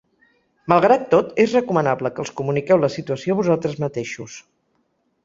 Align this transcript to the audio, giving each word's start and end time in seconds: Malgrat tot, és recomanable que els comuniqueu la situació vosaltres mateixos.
Malgrat 0.71 1.03
tot, 1.11 1.27
és 1.43 1.53
recomanable 1.57 2.11
que 2.15 2.23
els 2.23 2.31
comuniqueu 2.41 2.81
la 2.85 2.89
situació 2.95 3.37
vosaltres 3.43 3.77
mateixos. 3.85 4.39